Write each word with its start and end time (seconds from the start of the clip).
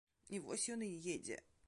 І 0.37 0.39
вось 0.45 0.65
ён 0.77 0.87
едзе. 1.15 1.37